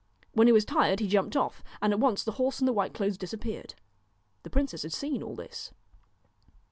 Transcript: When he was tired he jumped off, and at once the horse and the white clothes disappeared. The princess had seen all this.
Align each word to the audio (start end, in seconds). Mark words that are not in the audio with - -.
When 0.31 0.47
he 0.47 0.51
was 0.51 0.65
tired 0.65 0.99
he 0.99 1.07
jumped 1.07 1.35
off, 1.35 1.63
and 1.79 1.93
at 1.93 1.99
once 1.99 2.23
the 2.23 2.31
horse 2.41 2.57
and 2.57 2.67
the 2.67 2.73
white 2.73 2.91
clothes 2.95 3.19
disappeared. 3.19 3.75
The 4.41 4.49
princess 4.49 4.81
had 4.81 4.93
seen 4.93 5.21
all 5.21 5.35
this. 5.35 5.69